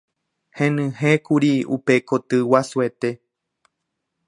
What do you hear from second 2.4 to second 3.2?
guasuete.